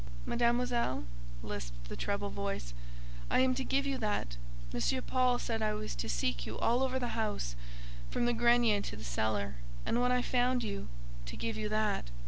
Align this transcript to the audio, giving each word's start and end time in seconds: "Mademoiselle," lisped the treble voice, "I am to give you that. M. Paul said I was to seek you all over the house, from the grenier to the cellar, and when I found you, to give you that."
"Mademoiselle," 0.25 1.03
lisped 1.43 1.87
the 1.87 1.95
treble 1.95 2.31
voice, 2.31 2.73
"I 3.29 3.37
am 3.41 3.53
to 3.53 3.63
give 3.63 3.85
you 3.85 3.99
that. 3.99 4.35
M. 4.73 5.03
Paul 5.03 5.37
said 5.37 5.61
I 5.61 5.75
was 5.75 5.93
to 5.93 6.09
seek 6.09 6.47
you 6.47 6.57
all 6.57 6.81
over 6.81 6.97
the 6.97 7.09
house, 7.09 7.55
from 8.09 8.25
the 8.25 8.33
grenier 8.33 8.81
to 8.81 8.95
the 8.95 9.03
cellar, 9.03 9.57
and 9.85 10.01
when 10.01 10.11
I 10.11 10.23
found 10.23 10.63
you, 10.63 10.87
to 11.27 11.37
give 11.37 11.55
you 11.55 11.69
that." 11.69 12.09